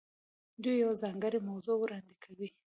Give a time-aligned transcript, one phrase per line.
[0.63, 2.49] دوی یوه ځانګړې موضوع وړاندې کوي.